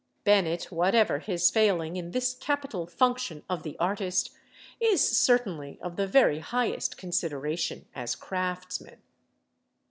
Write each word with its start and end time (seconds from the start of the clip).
Bennett, 0.23 0.71
whatever 0.71 1.19
his 1.19 1.51
failing 1.51 1.95
in 1.95 2.09
this 2.09 2.33
capital 2.33 2.87
function 2.87 3.43
of 3.47 3.61
the 3.61 3.77
artist, 3.77 4.31
is 4.79 5.15
certainly 5.15 5.77
of 5.79 5.95
the 5.95 6.07
very 6.07 6.39
highest 6.39 6.97
consideration 6.97 7.85
as 7.93 8.15
craftsman. 8.15 8.99